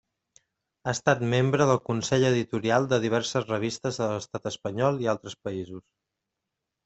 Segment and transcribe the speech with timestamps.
[0.85, 5.85] Ha estat membre del consell editorial de diverses revistes a l'Estat espanyol i altres països.